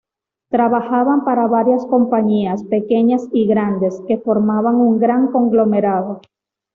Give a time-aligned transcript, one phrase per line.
[0.49, 6.21] Trabajaban para varias compañías -pequeñas y grandes- que formaban un gran conglomerado.